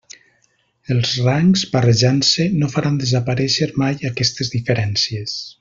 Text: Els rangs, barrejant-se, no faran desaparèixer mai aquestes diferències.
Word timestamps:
Els 0.95 1.11
rangs, 1.25 1.65
barrejant-se, 1.75 2.47
no 2.63 2.71
faran 2.77 2.97
desaparèixer 3.05 3.71
mai 3.85 4.03
aquestes 4.13 4.55
diferències. 4.59 5.41